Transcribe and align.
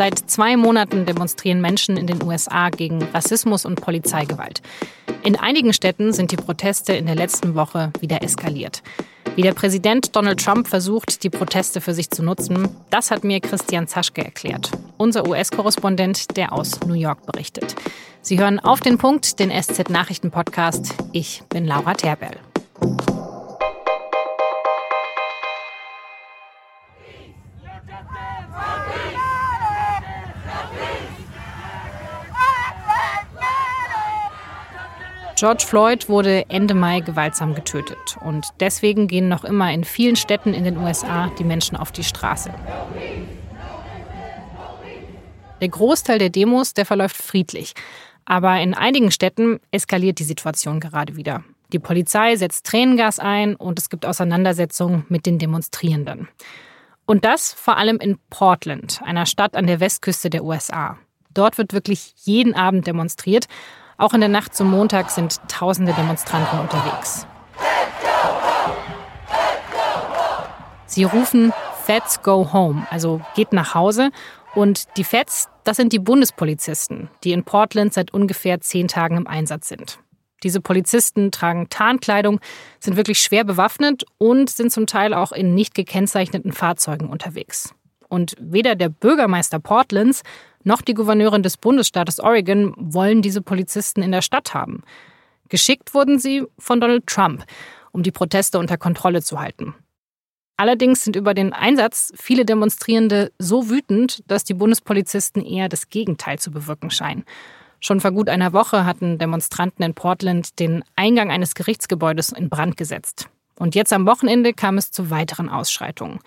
Seit 0.00 0.30
zwei 0.30 0.56
Monaten 0.56 1.04
demonstrieren 1.04 1.60
Menschen 1.60 1.98
in 1.98 2.06
den 2.06 2.22
USA 2.22 2.70
gegen 2.70 3.02
Rassismus 3.02 3.66
und 3.66 3.82
Polizeigewalt. 3.82 4.62
In 5.24 5.36
einigen 5.36 5.74
Städten 5.74 6.14
sind 6.14 6.32
die 6.32 6.38
Proteste 6.38 6.94
in 6.94 7.04
der 7.04 7.16
letzten 7.16 7.54
Woche 7.54 7.92
wieder 8.00 8.22
eskaliert. 8.22 8.82
Wie 9.36 9.42
der 9.42 9.52
Präsident 9.52 10.16
Donald 10.16 10.42
Trump 10.42 10.68
versucht, 10.68 11.22
die 11.22 11.28
Proteste 11.28 11.82
für 11.82 11.92
sich 11.92 12.08
zu 12.08 12.22
nutzen, 12.22 12.66
das 12.88 13.10
hat 13.10 13.24
mir 13.24 13.40
Christian 13.40 13.88
Zaschke 13.88 14.24
erklärt, 14.24 14.70
unser 14.96 15.28
US-Korrespondent, 15.28 16.34
der 16.34 16.54
aus 16.54 16.80
New 16.86 16.94
York 16.94 17.26
berichtet. 17.26 17.76
Sie 18.22 18.40
hören 18.40 18.58
auf 18.58 18.80
den 18.80 18.96
Punkt, 18.96 19.38
den 19.38 19.50
SZ-Nachrichten-Podcast. 19.50 20.94
Ich 21.12 21.42
bin 21.50 21.66
Laura 21.66 21.92
Terbell. 21.92 22.38
George 35.40 35.64
Floyd 35.66 36.10
wurde 36.10 36.44
Ende 36.50 36.74
Mai 36.74 37.00
gewaltsam 37.00 37.54
getötet. 37.54 38.18
Und 38.22 38.48
deswegen 38.60 39.08
gehen 39.08 39.30
noch 39.30 39.42
immer 39.42 39.72
in 39.72 39.84
vielen 39.84 40.16
Städten 40.16 40.52
in 40.52 40.64
den 40.64 40.76
USA 40.76 41.32
die 41.38 41.44
Menschen 41.44 41.78
auf 41.78 41.92
die 41.92 42.04
Straße. 42.04 42.52
Der 45.62 45.68
Großteil 45.70 46.18
der 46.18 46.28
Demos, 46.28 46.74
der 46.74 46.84
verläuft 46.84 47.16
friedlich. 47.16 47.72
Aber 48.26 48.60
in 48.60 48.74
einigen 48.74 49.10
Städten 49.10 49.60
eskaliert 49.70 50.18
die 50.18 50.24
Situation 50.24 50.78
gerade 50.78 51.16
wieder. 51.16 51.42
Die 51.72 51.78
Polizei 51.78 52.36
setzt 52.36 52.66
Tränengas 52.66 53.18
ein 53.18 53.56
und 53.56 53.78
es 53.78 53.88
gibt 53.88 54.04
Auseinandersetzungen 54.04 55.06
mit 55.08 55.24
den 55.24 55.38
Demonstrierenden. 55.38 56.28
Und 57.06 57.24
das 57.24 57.54
vor 57.54 57.78
allem 57.78 57.96
in 57.96 58.18
Portland, 58.28 59.00
einer 59.06 59.24
Stadt 59.24 59.56
an 59.56 59.66
der 59.66 59.80
Westküste 59.80 60.28
der 60.28 60.44
USA. 60.44 60.98
Dort 61.32 61.56
wird 61.56 61.72
wirklich 61.72 62.12
jeden 62.24 62.54
Abend 62.54 62.86
demonstriert 62.86 63.46
auch 64.00 64.14
in 64.14 64.20
der 64.20 64.28
Nacht 64.28 64.54
zum 64.54 64.70
Montag 64.70 65.10
sind 65.10 65.40
tausende 65.48 65.92
Demonstranten 65.92 66.58
unterwegs. 66.58 67.26
Sie 70.86 71.04
rufen 71.04 71.52
Feds 71.84 72.22
go 72.22 72.52
home, 72.52 72.86
also 72.90 73.20
geht 73.34 73.52
nach 73.52 73.74
Hause. 73.74 74.10
Und 74.54 74.96
die 74.96 75.04
Feds, 75.04 75.48
das 75.64 75.76
sind 75.76 75.92
die 75.92 75.98
Bundespolizisten, 75.98 77.08
die 77.22 77.32
in 77.32 77.44
Portland 77.44 77.94
seit 77.94 78.12
ungefähr 78.12 78.60
zehn 78.60 78.88
Tagen 78.88 79.16
im 79.16 79.26
Einsatz 79.26 79.68
sind. 79.68 79.98
Diese 80.42 80.60
Polizisten 80.60 81.30
tragen 81.30 81.68
Tarnkleidung, 81.68 82.40
sind 82.80 82.96
wirklich 82.96 83.20
schwer 83.20 83.44
bewaffnet 83.44 84.04
und 84.18 84.48
sind 84.48 84.72
zum 84.72 84.86
Teil 84.86 85.12
auch 85.12 85.32
in 85.32 85.54
nicht 85.54 85.74
gekennzeichneten 85.74 86.52
Fahrzeugen 86.52 87.08
unterwegs. 87.08 87.74
Und 88.08 88.34
weder 88.40 88.74
der 88.74 88.88
Bürgermeister 88.88 89.60
Portlands 89.60 90.22
noch 90.64 90.82
die 90.82 90.94
Gouverneurin 90.94 91.42
des 91.42 91.56
Bundesstaates 91.56 92.20
Oregon 92.20 92.74
wollen 92.76 93.22
diese 93.22 93.42
Polizisten 93.42 94.02
in 94.02 94.12
der 94.12 94.22
Stadt 94.22 94.54
haben. 94.54 94.82
Geschickt 95.48 95.94
wurden 95.94 96.18
sie 96.18 96.44
von 96.58 96.80
Donald 96.80 97.06
Trump, 97.06 97.44
um 97.92 98.02
die 98.02 98.12
Proteste 98.12 98.58
unter 98.58 98.76
Kontrolle 98.76 99.22
zu 99.22 99.40
halten. 99.40 99.74
Allerdings 100.56 101.04
sind 101.04 101.16
über 101.16 101.32
den 101.32 101.54
Einsatz 101.54 102.12
viele 102.16 102.44
Demonstrierende 102.44 103.32
so 103.38 103.70
wütend, 103.70 104.22
dass 104.26 104.44
die 104.44 104.52
Bundespolizisten 104.52 105.42
eher 105.42 105.70
das 105.70 105.88
Gegenteil 105.88 106.38
zu 106.38 106.50
bewirken 106.50 106.90
scheinen. 106.90 107.24
Schon 107.80 108.00
vor 108.00 108.12
gut 108.12 108.28
einer 108.28 108.52
Woche 108.52 108.84
hatten 108.84 109.16
Demonstranten 109.16 109.82
in 109.82 109.94
Portland 109.94 110.58
den 110.58 110.84
Eingang 110.96 111.30
eines 111.30 111.54
Gerichtsgebäudes 111.54 112.30
in 112.30 112.50
Brand 112.50 112.76
gesetzt. 112.76 113.30
Und 113.58 113.74
jetzt 113.74 113.92
am 113.92 114.06
Wochenende 114.06 114.52
kam 114.52 114.76
es 114.76 114.90
zu 114.90 115.08
weiteren 115.08 115.48
Ausschreitungen. 115.48 116.18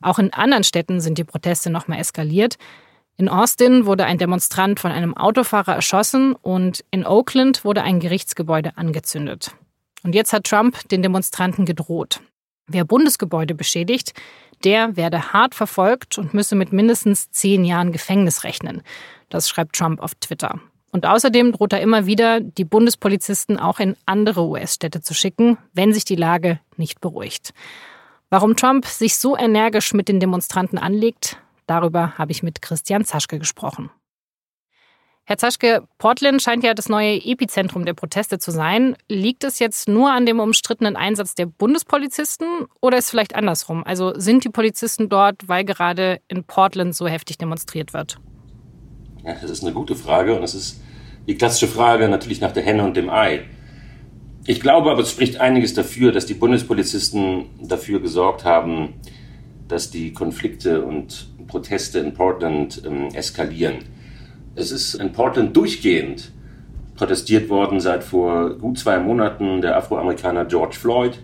Auch 0.00 0.20
in 0.20 0.32
anderen 0.32 0.64
Städten 0.64 1.00
sind 1.00 1.18
die 1.18 1.24
Proteste 1.24 1.68
nochmal 1.68 1.98
eskaliert. 1.98 2.58
In 3.16 3.28
Austin 3.28 3.86
wurde 3.86 4.04
ein 4.04 4.18
Demonstrant 4.18 4.80
von 4.80 4.92
einem 4.92 5.16
Autofahrer 5.16 5.74
erschossen 5.74 6.34
und 6.34 6.84
in 6.90 7.06
Oakland 7.06 7.64
wurde 7.64 7.82
ein 7.82 8.00
Gerichtsgebäude 8.00 8.76
angezündet. 8.76 9.54
Und 10.02 10.14
jetzt 10.14 10.32
hat 10.32 10.44
Trump 10.44 10.88
den 10.88 11.02
Demonstranten 11.02 11.66
gedroht. 11.66 12.20
Wer 12.66 12.84
Bundesgebäude 12.84 13.54
beschädigt, 13.54 14.14
der 14.64 14.96
werde 14.96 15.32
hart 15.32 15.54
verfolgt 15.54 16.18
und 16.18 16.34
müsse 16.34 16.54
mit 16.54 16.72
mindestens 16.72 17.30
zehn 17.30 17.64
Jahren 17.64 17.92
Gefängnis 17.92 18.44
rechnen. 18.44 18.82
Das 19.28 19.48
schreibt 19.48 19.76
Trump 19.76 20.00
auf 20.00 20.14
Twitter. 20.14 20.60
Und 20.92 21.06
außerdem 21.06 21.52
droht 21.52 21.72
er 21.72 21.80
immer 21.80 22.06
wieder, 22.06 22.40
die 22.40 22.64
Bundespolizisten 22.64 23.58
auch 23.58 23.78
in 23.78 23.96
andere 24.06 24.42
US-Städte 24.42 25.00
zu 25.00 25.14
schicken, 25.14 25.56
wenn 25.72 25.92
sich 25.92 26.04
die 26.04 26.16
Lage 26.16 26.58
nicht 26.76 27.00
beruhigt. 27.00 27.52
Warum 28.28 28.56
Trump 28.56 28.86
sich 28.86 29.16
so 29.16 29.36
energisch 29.36 29.92
mit 29.92 30.08
den 30.08 30.20
Demonstranten 30.20 30.78
anlegt, 30.78 31.38
Darüber 31.70 32.18
habe 32.18 32.32
ich 32.32 32.42
mit 32.42 32.62
Christian 32.62 33.04
Zaschke 33.04 33.38
gesprochen. 33.38 33.90
Herr 35.22 35.38
Zaschke, 35.38 35.84
Portland 35.98 36.42
scheint 36.42 36.64
ja 36.64 36.74
das 36.74 36.88
neue 36.88 37.24
Epizentrum 37.24 37.84
der 37.84 37.94
Proteste 37.94 38.40
zu 38.40 38.50
sein. 38.50 38.96
Liegt 39.08 39.44
es 39.44 39.60
jetzt 39.60 39.88
nur 39.88 40.10
an 40.10 40.26
dem 40.26 40.40
umstrittenen 40.40 40.96
Einsatz 40.96 41.36
der 41.36 41.46
Bundespolizisten 41.46 42.48
oder 42.80 42.98
ist 42.98 43.04
es 43.04 43.10
vielleicht 43.10 43.36
andersrum? 43.36 43.84
Also 43.84 44.18
sind 44.18 44.42
die 44.42 44.48
Polizisten 44.48 45.08
dort, 45.08 45.46
weil 45.46 45.64
gerade 45.64 46.18
in 46.26 46.42
Portland 46.42 46.96
so 46.96 47.06
heftig 47.06 47.38
demonstriert 47.38 47.94
wird? 47.94 48.18
Ja, 49.24 49.34
das 49.40 49.48
ist 49.48 49.62
eine 49.62 49.72
gute 49.72 49.94
Frage 49.94 50.34
und 50.34 50.42
es 50.42 50.56
ist 50.56 50.80
die 51.28 51.36
klassische 51.36 51.68
Frage 51.68 52.08
natürlich 52.08 52.40
nach 52.40 52.50
der 52.50 52.64
Henne 52.64 52.82
und 52.82 52.96
dem 52.96 53.10
Ei. 53.10 53.44
Ich 54.44 54.60
glaube 54.60 54.90
aber, 54.90 55.02
es 55.02 55.12
spricht 55.12 55.38
einiges 55.38 55.74
dafür, 55.74 56.10
dass 56.10 56.26
die 56.26 56.34
Bundespolizisten 56.34 57.44
dafür 57.62 58.00
gesorgt 58.00 58.44
haben, 58.44 58.94
dass 59.68 59.92
die 59.92 60.12
Konflikte 60.12 60.84
und 60.84 61.28
Proteste 61.50 61.98
in 61.98 62.14
Portland 62.14 62.82
ähm, 62.86 63.08
eskalieren. 63.12 63.78
Es 64.54 64.70
ist 64.70 64.94
in 64.94 65.12
Portland 65.12 65.56
durchgehend 65.56 66.32
protestiert 66.94 67.48
worden 67.48 67.80
seit 67.80 68.04
vor 68.04 68.50
gut 68.58 68.78
zwei 68.78 68.98
Monaten 68.98 69.60
der 69.60 69.76
Afroamerikaner 69.76 70.44
George 70.44 70.76
Floyd 70.76 71.18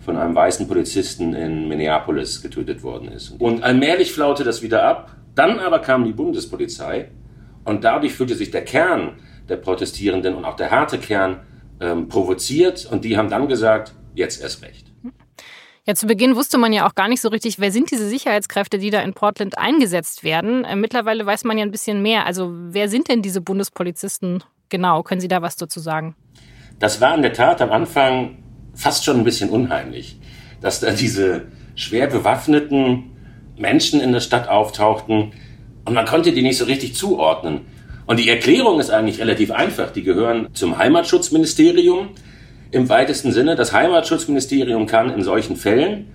von 0.00 0.16
einem 0.16 0.34
weißen 0.34 0.66
Polizisten 0.66 1.34
in 1.34 1.68
Minneapolis 1.68 2.40
getötet 2.42 2.82
worden 2.82 3.08
ist. 3.08 3.30
Und 3.38 3.62
allmählich 3.62 4.12
flaute 4.12 4.42
das 4.42 4.62
wieder 4.62 4.84
ab. 4.84 5.16
Dann 5.34 5.58
aber 5.58 5.80
kam 5.80 6.04
die 6.04 6.12
Bundespolizei 6.12 7.10
und 7.64 7.84
dadurch 7.84 8.14
fühlte 8.14 8.34
sich 8.34 8.50
der 8.50 8.64
Kern 8.64 9.12
der 9.48 9.56
Protestierenden 9.56 10.34
und 10.34 10.44
auch 10.44 10.56
der 10.56 10.70
harte 10.70 10.98
Kern 10.98 11.40
ähm, 11.80 12.08
provoziert 12.08 12.88
und 12.90 13.04
die 13.04 13.16
haben 13.16 13.30
dann 13.30 13.48
gesagt, 13.48 13.92
jetzt 14.14 14.42
erst 14.42 14.62
recht. 14.62 14.87
Ja, 15.88 15.94
zu 15.94 16.06
Beginn 16.06 16.36
wusste 16.36 16.58
man 16.58 16.74
ja 16.74 16.86
auch 16.86 16.94
gar 16.94 17.08
nicht 17.08 17.22
so 17.22 17.30
richtig, 17.30 17.58
wer 17.58 17.72
sind 17.72 17.90
diese 17.90 18.06
Sicherheitskräfte, 18.06 18.76
die 18.76 18.90
da 18.90 19.00
in 19.00 19.14
Portland 19.14 19.56
eingesetzt 19.56 20.22
werden. 20.22 20.66
Äh, 20.66 20.76
mittlerweile 20.76 21.24
weiß 21.24 21.44
man 21.44 21.56
ja 21.56 21.64
ein 21.64 21.70
bisschen 21.70 22.02
mehr. 22.02 22.26
Also 22.26 22.50
wer 22.52 22.90
sind 22.90 23.08
denn 23.08 23.22
diese 23.22 23.40
Bundespolizisten 23.40 24.44
genau? 24.68 25.02
Können 25.02 25.22
Sie 25.22 25.28
da 25.28 25.40
was 25.40 25.56
dazu 25.56 25.80
sagen? 25.80 26.14
Das 26.78 27.00
war 27.00 27.14
in 27.14 27.22
der 27.22 27.32
Tat 27.32 27.62
am 27.62 27.72
Anfang 27.72 28.36
fast 28.74 29.06
schon 29.06 29.16
ein 29.16 29.24
bisschen 29.24 29.48
unheimlich, 29.48 30.20
dass 30.60 30.80
da 30.80 30.90
diese 30.90 31.46
schwer 31.74 32.06
bewaffneten 32.06 33.16
Menschen 33.56 34.02
in 34.02 34.12
der 34.12 34.20
Stadt 34.20 34.46
auftauchten 34.46 35.32
und 35.86 35.94
man 35.94 36.04
konnte 36.04 36.32
die 36.32 36.42
nicht 36.42 36.58
so 36.58 36.66
richtig 36.66 36.96
zuordnen. 36.96 37.62
Und 38.04 38.18
die 38.20 38.28
Erklärung 38.28 38.78
ist 38.78 38.90
eigentlich 38.90 39.20
relativ 39.20 39.52
einfach. 39.52 39.90
Die 39.90 40.02
gehören 40.02 40.48
zum 40.52 40.76
Heimatschutzministerium 40.76 42.10
im 42.70 42.88
weitesten 42.88 43.32
Sinne. 43.32 43.56
Das 43.56 43.72
Heimatschutzministerium 43.72 44.86
kann 44.86 45.10
in 45.10 45.22
solchen 45.22 45.56
Fällen 45.56 46.08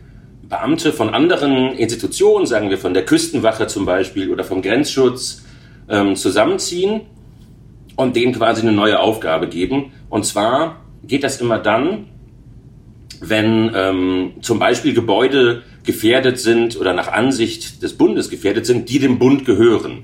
Beamte 0.47 0.93
von 0.93 1.09
anderen 1.09 1.73
Institutionen, 1.73 2.45
sagen 2.45 2.69
wir 2.69 2.77
von 2.77 2.93
der 2.93 3.05
Küstenwache 3.05 3.67
zum 3.67 3.85
Beispiel 3.85 4.31
oder 4.31 4.43
vom 4.43 4.61
Grenzschutz, 4.61 5.43
ähm, 5.89 6.15
zusammenziehen 6.15 7.01
und 7.95 8.15
denen 8.15 8.33
quasi 8.33 8.61
eine 8.61 8.71
neue 8.71 8.99
Aufgabe 8.99 9.47
geben. 9.47 9.91
Und 10.09 10.25
zwar 10.25 10.81
geht 11.03 11.23
das 11.23 11.41
immer 11.41 11.59
dann, 11.59 12.05
wenn 13.19 13.71
ähm, 13.75 14.33
zum 14.41 14.59
Beispiel 14.59 14.93
Gebäude 14.93 15.63
gefährdet 15.83 16.39
sind 16.39 16.79
oder 16.79 16.93
nach 16.93 17.11
Ansicht 17.11 17.81
des 17.81 17.97
Bundes 17.97 18.29
gefährdet 18.29 18.65
sind, 18.65 18.89
die 18.89 18.99
dem 18.99 19.19
Bund 19.19 19.45
gehören. 19.45 20.03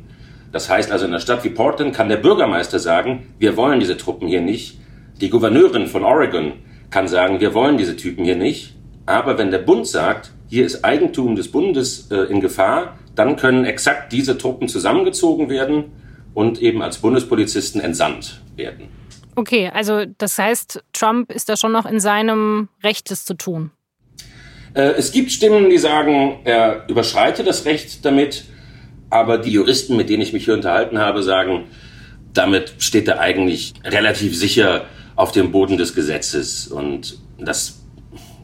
Das 0.51 0.69
heißt 0.69 0.91
also 0.91 1.05
in 1.05 1.11
einer 1.11 1.19
Stadt 1.19 1.43
wie 1.43 1.49
Portland 1.49 1.93
kann 1.93 2.09
der 2.09 2.17
Bürgermeister 2.17 2.79
sagen, 2.79 3.27
wir 3.37 3.55
wollen 3.55 3.79
diese 3.79 3.97
Truppen 3.97 4.27
hier 4.27 4.41
nicht, 4.41 4.79
die 5.21 5.29
Gouverneurin 5.29 5.87
von 5.87 6.03
Oregon 6.03 6.53
kann 6.89 7.07
sagen, 7.07 7.39
wir 7.39 7.53
wollen 7.53 7.77
diese 7.77 7.95
Typen 7.95 8.23
hier 8.25 8.35
nicht. 8.35 8.75
Aber 9.05 9.37
wenn 9.37 9.51
der 9.51 9.59
Bund 9.59 9.87
sagt, 9.87 10.31
hier 10.47 10.65
ist 10.65 10.83
Eigentum 10.83 11.35
des 11.35 11.51
Bundes 11.51 12.09
äh, 12.11 12.31
in 12.31 12.41
Gefahr, 12.41 12.97
dann 13.15 13.35
können 13.35 13.65
exakt 13.65 14.11
diese 14.11 14.37
Truppen 14.37 14.67
zusammengezogen 14.67 15.49
werden 15.49 15.85
und 16.33 16.61
eben 16.61 16.81
als 16.81 16.99
Bundespolizisten 16.99 17.81
entsandt 17.81 18.41
werden. 18.55 18.87
Okay, 19.35 19.69
also 19.73 20.05
das 20.17 20.37
heißt, 20.37 20.83
Trump 20.93 21.31
ist 21.31 21.49
da 21.49 21.57
schon 21.57 21.71
noch 21.71 21.85
in 21.85 21.99
seinem 21.99 22.69
Recht, 22.83 23.11
das 23.11 23.25
zu 23.25 23.35
tun. 23.35 23.71
Äh, 24.73 24.91
es 24.97 25.11
gibt 25.11 25.31
Stimmen, 25.31 25.69
die 25.69 25.77
sagen, 25.77 26.39
er 26.43 26.85
überschreite 26.87 27.43
das 27.43 27.65
Recht 27.65 28.05
damit, 28.05 28.45
aber 29.09 29.37
die 29.37 29.51
Juristen, 29.51 29.97
mit 29.97 30.09
denen 30.09 30.21
ich 30.21 30.33
mich 30.33 30.45
hier 30.45 30.53
unterhalten 30.53 30.99
habe, 30.99 31.23
sagen, 31.23 31.65
damit 32.33 32.75
steht 32.79 33.07
er 33.07 33.19
eigentlich 33.19 33.73
relativ 33.83 34.37
sicher 34.37 34.85
auf 35.19 35.33
dem 35.33 35.51
Boden 35.51 35.77
des 35.77 35.93
Gesetzes 35.93 36.67
und 36.67 37.19
dass 37.37 37.79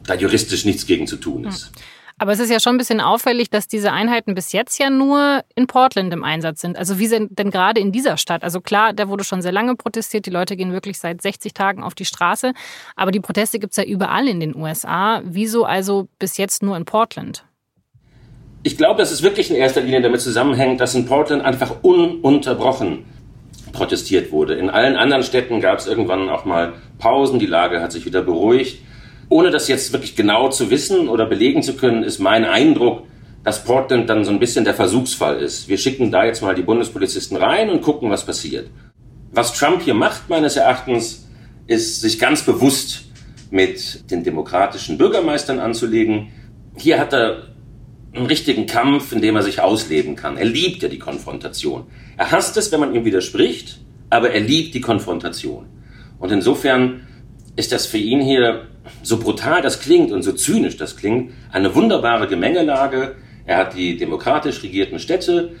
da 0.06 0.14
juristisch 0.14 0.66
nichts 0.66 0.86
gegen 0.86 1.06
zu 1.06 1.16
tun 1.16 1.44
ist. 1.44 1.72
Aber 2.18 2.32
es 2.32 2.38
ist 2.38 2.50
ja 2.50 2.60
schon 2.60 2.74
ein 2.74 2.78
bisschen 2.78 3.00
auffällig, 3.00 3.48
dass 3.50 3.66
diese 3.66 3.92
Einheiten 3.92 4.34
bis 4.34 4.52
jetzt 4.52 4.78
ja 4.78 4.90
nur 4.90 5.42
in 5.54 5.66
Portland 5.66 6.12
im 6.12 6.22
Einsatz 6.22 6.60
sind. 6.60 6.76
Also 6.76 6.98
wie 6.98 7.06
sind 7.06 7.38
denn 7.38 7.50
gerade 7.50 7.80
in 7.80 7.92
dieser 7.92 8.18
Stadt? 8.18 8.42
Also 8.42 8.60
klar, 8.60 8.92
da 8.92 9.08
wurde 9.08 9.24
schon 9.24 9.40
sehr 9.40 9.52
lange 9.52 9.74
protestiert. 9.74 10.26
Die 10.26 10.30
Leute 10.30 10.56
gehen 10.56 10.72
wirklich 10.72 10.98
seit 10.98 11.20
60 11.20 11.54
Tagen 11.54 11.82
auf 11.82 11.94
die 11.94 12.04
Straße. 12.04 12.52
Aber 12.94 13.10
die 13.10 13.20
Proteste 13.20 13.58
gibt 13.58 13.72
es 13.72 13.76
ja 13.78 13.84
überall 13.84 14.28
in 14.28 14.40
den 14.40 14.54
USA. 14.54 15.22
Wieso 15.24 15.64
also 15.64 16.08
bis 16.18 16.36
jetzt 16.36 16.62
nur 16.62 16.76
in 16.76 16.84
Portland? 16.84 17.44
Ich 18.62 18.76
glaube, 18.76 18.98
dass 18.98 19.12
es 19.12 19.22
wirklich 19.22 19.50
in 19.50 19.56
erster 19.56 19.80
Linie 19.80 20.02
damit 20.02 20.20
zusammenhängt, 20.20 20.80
dass 20.80 20.94
in 20.94 21.06
Portland 21.06 21.42
einfach 21.42 21.82
ununterbrochen 21.82 23.04
protestiert 23.76 24.32
wurde. 24.32 24.54
In 24.54 24.70
allen 24.70 24.96
anderen 24.96 25.22
Städten 25.22 25.60
gab 25.60 25.78
es 25.78 25.86
irgendwann 25.86 26.28
auch 26.28 26.44
mal 26.44 26.74
Pausen, 26.98 27.38
die 27.38 27.46
Lage 27.46 27.80
hat 27.80 27.92
sich 27.92 28.06
wieder 28.06 28.22
beruhigt. 28.22 28.78
Ohne 29.28 29.50
das 29.50 29.68
jetzt 29.68 29.92
wirklich 29.92 30.16
genau 30.16 30.48
zu 30.48 30.70
wissen 30.70 31.08
oder 31.08 31.26
belegen 31.26 31.62
zu 31.62 31.74
können, 31.74 32.02
ist 32.02 32.18
mein 32.18 32.44
Eindruck, 32.44 33.02
dass 33.44 33.64
Portland 33.64 34.08
dann 34.08 34.24
so 34.24 34.30
ein 34.30 34.38
bisschen 34.38 34.64
der 34.64 34.74
Versuchsfall 34.74 35.38
ist. 35.38 35.68
Wir 35.68 35.78
schicken 35.78 36.10
da 36.10 36.24
jetzt 36.24 36.42
mal 36.42 36.54
die 36.54 36.62
Bundespolizisten 36.62 37.36
rein 37.36 37.70
und 37.70 37.82
gucken, 37.82 38.10
was 38.10 38.24
passiert. 38.24 38.68
Was 39.32 39.52
Trump 39.52 39.82
hier 39.82 39.94
macht, 39.94 40.28
meines 40.28 40.56
Erachtens, 40.56 41.26
ist 41.66 42.00
sich 42.00 42.18
ganz 42.18 42.42
bewusst 42.42 43.04
mit 43.50 44.10
den 44.10 44.24
demokratischen 44.24 44.98
Bürgermeistern 44.98 45.58
anzulegen. 45.58 46.28
Hier 46.76 46.98
hat 46.98 47.12
er 47.12 47.48
einen 48.16 48.26
richtigen 48.26 48.66
Kampf, 48.66 49.12
in 49.12 49.20
dem 49.20 49.36
er 49.36 49.42
sich 49.42 49.60
ausleben 49.60 50.16
kann. 50.16 50.36
Er 50.36 50.46
liebt 50.46 50.82
ja 50.82 50.88
die 50.88 50.98
Konfrontation. 50.98 51.84
Er 52.16 52.30
hasst 52.30 52.56
es, 52.56 52.72
wenn 52.72 52.80
man 52.80 52.94
ihm 52.94 53.04
widerspricht, 53.04 53.80
aber 54.10 54.30
er 54.30 54.40
liebt 54.40 54.74
die 54.74 54.80
Konfrontation. 54.80 55.66
Und 56.18 56.32
insofern 56.32 57.06
ist 57.56 57.72
das 57.72 57.86
für 57.86 57.98
ihn 57.98 58.20
hier, 58.20 58.66
so 59.02 59.18
brutal 59.18 59.62
das 59.62 59.80
klingt 59.80 60.12
und 60.12 60.22
so 60.22 60.32
zynisch 60.32 60.76
das 60.76 60.96
klingt, 60.96 61.32
eine 61.50 61.74
wunderbare 61.74 62.28
Gemengelage. 62.28 63.16
Er 63.44 63.58
hat 63.58 63.76
die 63.76 63.96
demokratisch 63.96 64.62
regierten 64.62 64.98
Städte. 64.98 65.52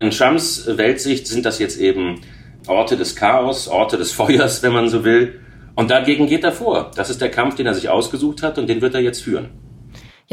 In 0.00 0.10
Trumps 0.10 0.66
Weltsicht 0.66 1.26
sind 1.26 1.46
das 1.46 1.58
jetzt 1.58 1.80
eben 1.80 2.20
Orte 2.66 2.96
des 2.96 3.16
Chaos, 3.16 3.68
Orte 3.68 3.96
des 3.96 4.12
Feuers, 4.12 4.62
wenn 4.62 4.72
man 4.72 4.88
so 4.88 5.04
will. 5.04 5.40
Und 5.74 5.90
dagegen 5.90 6.26
geht 6.26 6.44
er 6.44 6.52
vor. 6.52 6.90
Das 6.96 7.10
ist 7.10 7.20
der 7.20 7.30
Kampf, 7.30 7.56
den 7.56 7.66
er 7.66 7.74
sich 7.74 7.88
ausgesucht 7.88 8.42
hat 8.42 8.58
und 8.58 8.68
den 8.68 8.80
wird 8.80 8.94
er 8.94 9.00
jetzt 9.00 9.22
führen. 9.22 9.48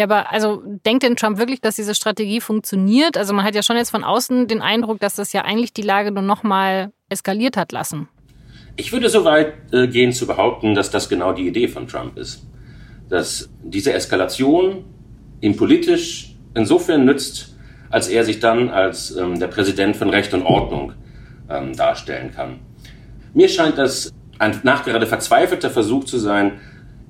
Ja, 0.01 0.05
aber 0.05 0.31
also 0.31 0.63
denkt 0.83 1.03
denn 1.03 1.15
Trump 1.15 1.37
wirklich, 1.37 1.61
dass 1.61 1.75
diese 1.75 1.93
Strategie 1.93 2.41
funktioniert? 2.41 3.17
Also 3.17 3.35
man 3.35 3.45
hat 3.45 3.53
ja 3.53 3.61
schon 3.61 3.75
jetzt 3.75 3.91
von 3.91 4.03
außen 4.03 4.47
den 4.47 4.59
Eindruck, 4.59 4.99
dass 4.99 5.13
das 5.13 5.31
ja 5.31 5.43
eigentlich 5.43 5.73
die 5.73 5.83
Lage 5.83 6.11
nur 6.11 6.23
noch 6.23 6.41
mal 6.41 6.91
eskaliert 7.09 7.55
hat 7.55 7.71
lassen. 7.71 8.09
Ich 8.77 8.91
würde 8.91 9.09
so 9.09 9.25
weit 9.25 9.53
äh, 9.71 9.87
gehen 9.87 10.11
zu 10.11 10.25
behaupten, 10.25 10.73
dass 10.73 10.89
das 10.89 11.07
genau 11.07 11.33
die 11.33 11.47
Idee 11.47 11.67
von 11.67 11.85
Trump 11.85 12.17
ist. 12.17 12.47
Dass 13.09 13.51
diese 13.63 13.93
Eskalation 13.93 14.85
ihm 15.39 15.55
politisch 15.55 16.35
insofern 16.55 17.05
nützt, 17.05 17.55
als 17.91 18.07
er 18.07 18.25
sich 18.25 18.39
dann 18.39 18.71
als 18.71 19.15
ähm, 19.15 19.39
der 19.39 19.49
Präsident 19.49 19.95
von 19.97 20.09
Recht 20.09 20.33
und 20.33 20.41
Ordnung 20.41 20.93
ähm, 21.47 21.75
darstellen 21.75 22.31
kann. 22.31 22.57
Mir 23.35 23.49
scheint 23.49 23.77
das 23.77 24.11
ein 24.39 24.61
nachgerade 24.63 25.05
verzweifelter 25.05 25.69
Versuch 25.69 26.05
zu 26.05 26.17
sein, 26.17 26.53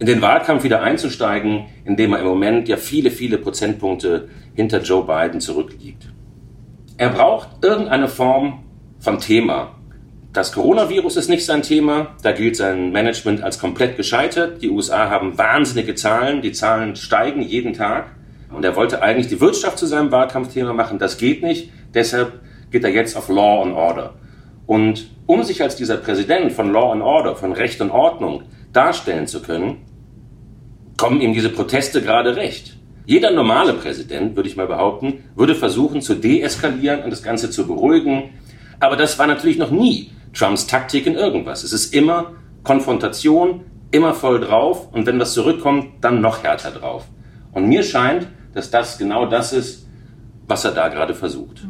in 0.01 0.07
den 0.07 0.19
Wahlkampf 0.23 0.63
wieder 0.63 0.81
einzusteigen, 0.81 1.67
indem 1.85 2.13
er 2.13 2.21
im 2.21 2.25
Moment 2.25 2.67
ja 2.67 2.75
viele, 2.75 3.11
viele 3.11 3.37
Prozentpunkte 3.37 4.29
hinter 4.55 4.81
Joe 4.81 5.05
Biden 5.05 5.39
zurückliegt. 5.39 6.07
Er 6.97 7.09
braucht 7.09 7.63
irgendeine 7.63 8.07
Form 8.07 8.63
von 8.99 9.19
Thema. 9.19 9.75
Das 10.33 10.53
Coronavirus 10.53 11.17
ist 11.17 11.29
nicht 11.29 11.45
sein 11.45 11.61
Thema, 11.61 12.15
da 12.23 12.31
gilt 12.31 12.55
sein 12.55 12.91
Management 12.91 13.43
als 13.43 13.59
komplett 13.59 13.95
gescheitert. 13.95 14.63
Die 14.63 14.71
USA 14.71 15.07
haben 15.11 15.37
wahnsinnige 15.37 15.93
Zahlen, 15.93 16.41
die 16.41 16.51
Zahlen 16.51 16.95
steigen 16.95 17.43
jeden 17.43 17.73
Tag. 17.73 18.15
Und 18.51 18.65
er 18.65 18.75
wollte 18.75 19.03
eigentlich 19.03 19.27
die 19.27 19.39
Wirtschaft 19.39 19.77
zu 19.77 19.85
seinem 19.85 20.11
Wahlkampfthema 20.11 20.73
machen, 20.73 20.97
das 20.97 21.19
geht 21.19 21.43
nicht. 21.43 21.69
Deshalb 21.93 22.41
geht 22.71 22.83
er 22.83 22.89
jetzt 22.89 23.15
auf 23.15 23.29
Law 23.29 23.61
and 23.61 23.75
Order. 23.75 24.15
Und 24.65 25.11
um 25.27 25.43
sich 25.43 25.61
als 25.61 25.75
dieser 25.75 25.97
Präsident 25.97 26.53
von 26.53 26.73
Law 26.73 26.91
and 26.91 27.03
Order, 27.03 27.35
von 27.35 27.51
Recht 27.51 27.81
und 27.81 27.91
Ordnung 27.91 28.45
darstellen 28.73 29.27
zu 29.27 29.43
können, 29.43 29.77
kommen 31.01 31.19
ihm 31.19 31.33
diese 31.33 31.49
Proteste 31.49 32.03
gerade 32.03 32.35
recht. 32.35 32.77
Jeder 33.07 33.31
normale 33.31 33.73
Präsident, 33.73 34.35
würde 34.35 34.47
ich 34.47 34.55
mal 34.55 34.67
behaupten, 34.67 35.23
würde 35.35 35.55
versuchen 35.55 35.99
zu 35.99 36.13
deeskalieren 36.13 37.01
und 37.01 37.09
das 37.09 37.23
Ganze 37.23 37.49
zu 37.49 37.65
beruhigen. 37.65 38.29
Aber 38.79 38.95
das 38.97 39.17
war 39.17 39.25
natürlich 39.25 39.57
noch 39.57 39.71
nie 39.71 40.11
Trumps 40.31 40.67
Taktik 40.67 41.07
in 41.07 41.15
irgendwas. 41.15 41.63
Es 41.63 41.73
ist 41.73 41.95
immer 41.95 42.33
Konfrontation, 42.61 43.61
immer 43.89 44.13
voll 44.13 44.41
drauf 44.41 44.93
und 44.93 45.07
wenn 45.07 45.19
was 45.19 45.33
zurückkommt, 45.33 45.87
dann 46.01 46.21
noch 46.21 46.43
härter 46.43 46.69
drauf. 46.69 47.05
Und 47.51 47.67
mir 47.67 47.81
scheint, 47.81 48.27
dass 48.53 48.69
das 48.69 48.99
genau 48.99 49.25
das 49.25 49.53
ist, 49.53 49.87
was 50.45 50.65
er 50.65 50.71
da 50.71 50.87
gerade 50.89 51.15
versucht. 51.15 51.65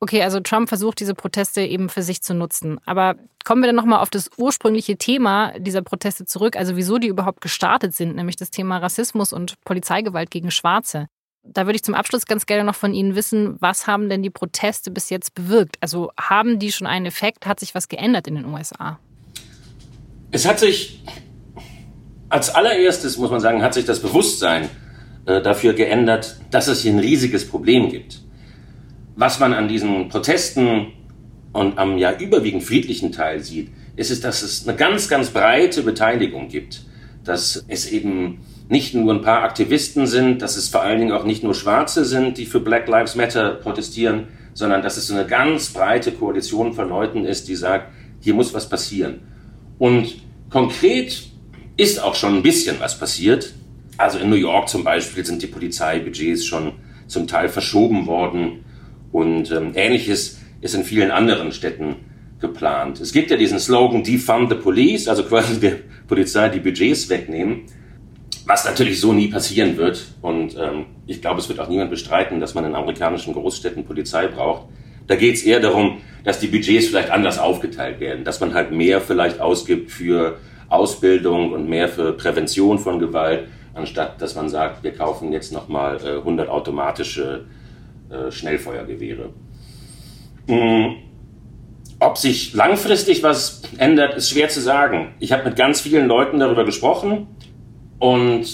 Okay, 0.00 0.22
also 0.22 0.38
Trump 0.38 0.68
versucht 0.68 1.00
diese 1.00 1.14
Proteste 1.14 1.60
eben 1.62 1.88
für 1.88 2.02
sich 2.02 2.22
zu 2.22 2.32
nutzen. 2.32 2.78
Aber 2.86 3.16
kommen 3.44 3.62
wir 3.62 3.66
dann 3.66 3.76
nochmal 3.76 4.00
auf 4.00 4.10
das 4.10 4.30
ursprüngliche 4.36 4.96
Thema 4.96 5.58
dieser 5.58 5.82
Proteste 5.82 6.24
zurück, 6.24 6.56
also 6.56 6.76
wieso 6.76 6.98
die 6.98 7.08
überhaupt 7.08 7.40
gestartet 7.40 7.94
sind, 7.94 8.14
nämlich 8.14 8.36
das 8.36 8.50
Thema 8.50 8.78
Rassismus 8.78 9.32
und 9.32 9.54
Polizeigewalt 9.64 10.30
gegen 10.30 10.52
Schwarze. 10.52 11.06
Da 11.42 11.66
würde 11.66 11.76
ich 11.76 11.82
zum 11.82 11.94
Abschluss 11.94 12.26
ganz 12.26 12.46
gerne 12.46 12.62
noch 12.62 12.74
von 12.74 12.94
Ihnen 12.94 13.16
wissen, 13.16 13.56
was 13.58 13.86
haben 13.86 14.08
denn 14.08 14.22
die 14.22 14.30
Proteste 14.30 14.90
bis 14.90 15.10
jetzt 15.10 15.34
bewirkt? 15.34 15.76
Also 15.80 16.10
haben 16.20 16.58
die 16.58 16.70
schon 16.70 16.86
einen 16.86 17.06
Effekt? 17.06 17.46
Hat 17.46 17.58
sich 17.58 17.74
was 17.74 17.88
geändert 17.88 18.28
in 18.28 18.36
den 18.36 18.44
USA? 18.44 19.00
Es 20.30 20.46
hat 20.46 20.60
sich, 20.60 21.02
als 22.28 22.50
allererstes 22.50 23.16
muss 23.16 23.30
man 23.30 23.40
sagen, 23.40 23.62
hat 23.62 23.74
sich 23.74 23.86
das 23.86 24.00
Bewusstsein 24.00 24.68
äh, 25.26 25.40
dafür 25.40 25.72
geändert, 25.72 26.38
dass 26.50 26.68
es 26.68 26.82
hier 26.82 26.92
ein 26.92 26.98
riesiges 26.98 27.48
Problem 27.48 27.88
gibt 27.88 28.27
was 29.18 29.40
man 29.40 29.52
an 29.52 29.66
diesen 29.66 30.08
Protesten 30.08 30.92
und 31.52 31.76
am 31.76 31.98
ja 31.98 32.16
überwiegend 32.16 32.62
friedlichen 32.62 33.10
Teil 33.10 33.40
sieht, 33.40 33.70
ist 33.96 34.12
es, 34.12 34.20
dass 34.20 34.42
es 34.42 34.66
eine 34.66 34.76
ganz, 34.76 35.08
ganz 35.08 35.30
breite 35.30 35.82
Beteiligung 35.82 36.48
gibt. 36.48 36.84
Dass 37.24 37.64
es 37.66 37.90
eben 37.90 38.38
nicht 38.68 38.94
nur 38.94 39.12
ein 39.12 39.22
paar 39.22 39.42
Aktivisten 39.42 40.06
sind, 40.06 40.40
dass 40.40 40.56
es 40.56 40.68
vor 40.68 40.82
allen 40.82 41.00
Dingen 41.00 41.12
auch 41.12 41.24
nicht 41.24 41.42
nur 41.42 41.54
Schwarze 41.54 42.04
sind, 42.04 42.38
die 42.38 42.46
für 42.46 42.60
Black 42.60 42.86
Lives 42.86 43.16
Matter 43.16 43.56
protestieren, 43.56 44.28
sondern 44.54 44.82
dass 44.82 44.96
es 44.96 45.08
so 45.08 45.14
eine 45.14 45.26
ganz 45.26 45.70
breite 45.70 46.12
Koalition 46.12 46.72
von 46.72 46.88
Leuten 46.88 47.24
ist, 47.24 47.48
die 47.48 47.56
sagt, 47.56 47.92
hier 48.20 48.34
muss 48.34 48.54
was 48.54 48.68
passieren. 48.68 49.18
Und 49.80 50.14
konkret 50.48 51.24
ist 51.76 52.00
auch 52.00 52.14
schon 52.14 52.36
ein 52.36 52.42
bisschen 52.42 52.78
was 52.78 52.96
passiert. 52.96 53.52
Also 53.96 54.18
in 54.18 54.30
New 54.30 54.36
York 54.36 54.68
zum 54.68 54.84
Beispiel 54.84 55.26
sind 55.26 55.42
die 55.42 55.48
Polizeibudgets 55.48 56.44
schon 56.44 56.72
zum 57.08 57.26
Teil 57.26 57.48
verschoben 57.48 58.06
worden. 58.06 58.64
Und 59.12 59.50
ähm, 59.50 59.72
ähnliches 59.74 60.40
ist 60.60 60.74
in 60.74 60.84
vielen 60.84 61.10
anderen 61.10 61.52
Städten 61.52 61.96
geplant. 62.40 63.00
Es 63.00 63.12
gibt 63.12 63.30
ja 63.30 63.36
diesen 63.36 63.58
Slogan 63.58 64.02
Defund 64.02 64.48
the 64.50 64.56
Police, 64.56 65.08
also 65.08 65.24
quasi 65.24 65.58
der 65.60 65.76
Polizei 66.06 66.48
die 66.48 66.60
Budgets 66.60 67.08
wegnehmen, 67.08 67.62
was 68.46 68.64
natürlich 68.64 69.00
so 69.00 69.12
nie 69.12 69.28
passieren 69.28 69.76
wird. 69.76 70.06
Und 70.22 70.56
ähm, 70.56 70.86
ich 71.06 71.20
glaube, 71.20 71.40
es 71.40 71.48
wird 71.48 71.60
auch 71.60 71.68
niemand 71.68 71.90
bestreiten, 71.90 72.40
dass 72.40 72.54
man 72.54 72.64
in 72.64 72.74
amerikanischen 72.74 73.34
Großstädten 73.34 73.84
Polizei 73.84 74.28
braucht. 74.28 74.68
Da 75.06 75.16
geht 75.16 75.36
es 75.36 75.42
eher 75.42 75.60
darum, 75.60 75.98
dass 76.24 76.38
die 76.38 76.48
Budgets 76.48 76.88
vielleicht 76.88 77.10
anders 77.10 77.38
aufgeteilt 77.38 78.00
werden, 78.00 78.24
dass 78.24 78.40
man 78.40 78.54
halt 78.54 78.72
mehr 78.72 79.00
vielleicht 79.00 79.40
ausgibt 79.40 79.90
für 79.90 80.38
Ausbildung 80.68 81.52
und 81.52 81.68
mehr 81.68 81.88
für 81.88 82.12
Prävention 82.12 82.78
von 82.78 82.98
Gewalt, 82.98 83.48
anstatt 83.74 84.20
dass 84.20 84.34
man 84.34 84.48
sagt, 84.48 84.84
wir 84.84 84.92
kaufen 84.92 85.32
jetzt 85.32 85.52
nochmal 85.52 85.98
äh, 86.04 86.18
100 86.18 86.48
automatische 86.48 87.46
äh, 88.10 88.30
Schnellfeuergewehre. 88.30 89.30
Mhm. 90.46 90.96
Ob 92.00 92.16
sich 92.16 92.54
langfristig 92.54 93.22
was 93.22 93.62
ändert, 93.76 94.14
ist 94.14 94.30
schwer 94.30 94.48
zu 94.48 94.60
sagen. 94.60 95.14
Ich 95.18 95.32
habe 95.32 95.44
mit 95.44 95.56
ganz 95.56 95.80
vielen 95.80 96.06
Leuten 96.06 96.38
darüber 96.38 96.64
gesprochen 96.64 97.26
und 97.98 98.46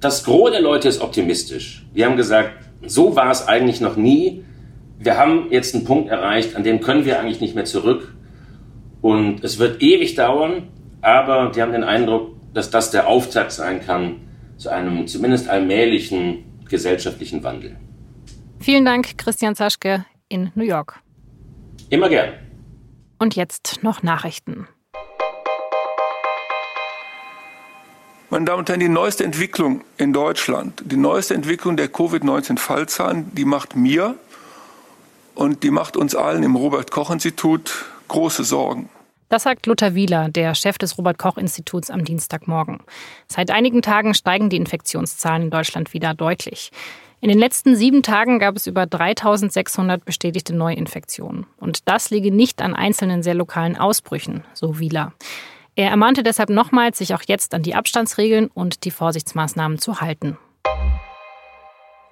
das 0.00 0.24
Gros 0.24 0.50
der 0.50 0.60
Leute 0.60 0.88
ist 0.88 1.00
optimistisch. 1.00 1.86
Wir 1.94 2.06
haben 2.06 2.16
gesagt, 2.16 2.52
so 2.84 3.16
war 3.16 3.30
es 3.30 3.48
eigentlich 3.48 3.80
noch 3.80 3.96
nie. 3.96 4.44
Wir 4.98 5.16
haben 5.16 5.46
jetzt 5.50 5.74
einen 5.74 5.84
Punkt 5.84 6.10
erreicht, 6.10 6.54
an 6.54 6.64
dem 6.64 6.80
können 6.80 7.04
wir 7.04 7.18
eigentlich 7.18 7.40
nicht 7.40 7.54
mehr 7.54 7.64
zurück. 7.64 8.14
Und 9.00 9.42
es 9.42 9.58
wird 9.58 9.82
ewig 9.82 10.14
dauern, 10.14 10.68
aber 11.00 11.52
die 11.54 11.62
haben 11.62 11.72
den 11.72 11.84
Eindruck, 11.84 12.32
dass 12.52 12.70
das 12.70 12.90
der 12.90 13.06
Auftakt 13.06 13.52
sein 13.52 13.80
kann 13.80 14.16
zu 14.56 14.70
einem 14.70 15.06
zumindest 15.06 15.48
allmählichen 15.48 16.44
gesellschaftlichen 16.68 17.42
Wandel. 17.42 17.76
Vielen 18.60 18.84
Dank, 18.84 19.18
Christian 19.18 19.54
Zaschke 19.54 20.04
in 20.28 20.50
New 20.54 20.64
York. 20.64 21.00
Immer 21.90 22.08
gern. 22.08 22.34
Und 23.18 23.36
jetzt 23.36 23.82
noch 23.82 24.02
Nachrichten. 24.02 24.66
Meine 28.28 28.44
Damen 28.44 28.58
und 28.58 28.68
Herren, 28.68 28.80
die 28.80 28.88
neueste 28.88 29.22
Entwicklung 29.22 29.84
in 29.98 30.12
Deutschland, 30.12 30.82
die 30.84 30.96
neueste 30.96 31.34
Entwicklung 31.34 31.76
der 31.76 31.88
Covid-19-Fallzahlen, 31.88 33.32
die 33.34 33.44
macht 33.44 33.76
mir 33.76 34.16
und 35.36 35.62
die 35.62 35.70
macht 35.70 35.96
uns 35.96 36.16
allen 36.16 36.42
im 36.42 36.56
Robert 36.56 36.90
Koch 36.90 37.10
Institut 37.10 37.84
große 38.08 38.42
Sorgen. 38.42 38.88
Das 39.28 39.44
sagt 39.44 39.66
Luther 39.66 39.94
Wieler, 39.94 40.28
der 40.28 40.54
Chef 40.54 40.76
des 40.78 40.98
Robert 40.98 41.18
Koch 41.18 41.36
Instituts 41.36 41.90
am 41.90 42.04
Dienstagmorgen. 42.04 42.80
Seit 43.28 43.50
einigen 43.50 43.82
Tagen 43.82 44.14
steigen 44.14 44.50
die 44.50 44.56
Infektionszahlen 44.56 45.42
in 45.42 45.50
Deutschland 45.50 45.92
wieder 45.94 46.14
deutlich. 46.14 46.70
In 47.26 47.30
den 47.30 47.40
letzten 47.40 47.74
sieben 47.74 48.04
Tagen 48.04 48.38
gab 48.38 48.54
es 48.54 48.68
über 48.68 48.86
3600 48.86 50.04
bestätigte 50.04 50.54
Neuinfektionen. 50.54 51.44
Und 51.56 51.88
das 51.88 52.10
liege 52.10 52.30
nicht 52.30 52.62
an 52.62 52.72
einzelnen 52.72 53.24
sehr 53.24 53.34
lokalen 53.34 53.76
Ausbrüchen, 53.76 54.44
so 54.54 54.78
Wieler. 54.78 55.12
Er 55.74 55.90
ermahnte 55.90 56.22
deshalb 56.22 56.50
nochmals, 56.50 56.98
sich 56.98 57.14
auch 57.14 57.22
jetzt 57.26 57.52
an 57.52 57.64
die 57.64 57.74
Abstandsregeln 57.74 58.46
und 58.46 58.84
die 58.84 58.92
Vorsichtsmaßnahmen 58.92 59.78
zu 59.78 60.00
halten. 60.00 60.38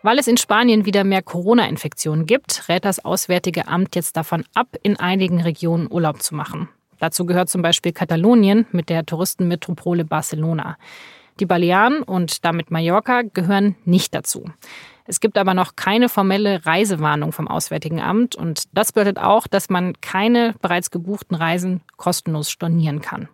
Weil 0.02 0.18
es 0.18 0.26
in 0.26 0.36
Spanien 0.36 0.84
wieder 0.84 1.04
mehr 1.04 1.22
Corona-Infektionen 1.22 2.26
gibt, 2.26 2.68
rät 2.68 2.84
das 2.84 3.04
Auswärtige 3.04 3.68
Amt 3.68 3.94
jetzt 3.94 4.16
davon 4.16 4.44
ab, 4.52 4.66
in 4.82 4.98
einigen 4.98 5.40
Regionen 5.40 5.86
Urlaub 5.88 6.22
zu 6.22 6.34
machen. 6.34 6.68
Dazu 6.98 7.24
gehört 7.24 7.50
zum 7.50 7.62
Beispiel 7.62 7.92
Katalonien 7.92 8.66
mit 8.72 8.88
der 8.88 9.06
Touristenmetropole 9.06 10.04
Barcelona. 10.04 10.76
Die 11.38 11.46
Balearen 11.46 12.02
und 12.02 12.44
damit 12.44 12.72
Mallorca 12.72 13.22
gehören 13.22 13.76
nicht 13.84 14.12
dazu. 14.12 14.50
Es 15.06 15.20
gibt 15.20 15.36
aber 15.36 15.52
noch 15.52 15.76
keine 15.76 16.08
formelle 16.08 16.64
Reisewarnung 16.64 17.32
vom 17.32 17.46
Auswärtigen 17.46 18.00
Amt 18.00 18.36
und 18.36 18.64
das 18.72 18.92
bedeutet 18.92 19.18
auch, 19.18 19.46
dass 19.46 19.68
man 19.68 19.92
keine 20.00 20.54
bereits 20.62 20.90
gebuchten 20.90 21.36
Reisen 21.36 21.82
kostenlos 21.98 22.50
stornieren 22.50 23.02
kann. 23.02 23.28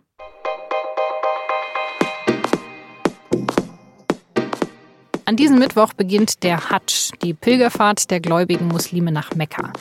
An 5.23 5.37
diesem 5.37 5.59
Mittwoch 5.59 5.93
beginnt 5.93 6.43
der 6.43 6.71
Hajj, 6.71 7.11
die 7.23 7.33
Pilgerfahrt 7.33 8.11
der 8.11 8.19
gläubigen 8.19 8.67
Muslime 8.67 9.13
nach 9.13 9.33
Mekka. 9.33 9.71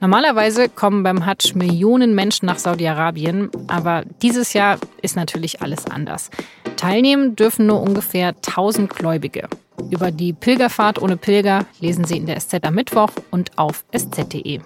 Normalerweise 0.00 0.68
kommen 0.68 1.02
beim 1.02 1.24
Hajj 1.24 1.54
Millionen 1.54 2.14
Menschen 2.14 2.44
nach 2.44 2.58
Saudi-Arabien, 2.58 3.50
aber 3.68 4.04
dieses 4.20 4.52
Jahr 4.52 4.76
ist 5.00 5.16
natürlich 5.16 5.62
alles 5.62 5.86
anders. 5.86 6.28
Teilnehmen 6.76 7.36
dürfen 7.36 7.66
nur 7.66 7.80
ungefähr 7.80 8.28
1000 8.28 8.90
Gläubige. 8.90 9.48
Über 9.90 10.10
die 10.10 10.32
Pilgerfahrt 10.32 11.00
ohne 11.00 11.16
Pilger 11.16 11.66
lesen 11.80 12.04
Sie 12.04 12.16
in 12.16 12.26
der 12.26 12.38
SZ 12.40 12.64
am 12.64 12.74
Mittwoch 12.74 13.10
und 13.30 13.56
auf 13.56 13.84
sz.de. 13.92 14.60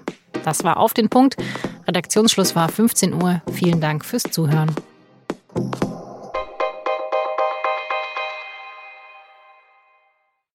Das 0.45 0.64
war 0.64 0.78
auf 0.78 0.95
den 0.95 1.09
Punkt. 1.09 1.37
Redaktionsschluss 1.87 2.57
war 2.57 2.69
15 2.69 3.14
Uhr. 3.14 3.42
Vielen 3.52 3.81
Dank 3.81 4.04
fürs 4.04 4.25
Zuhören. 4.25 4.75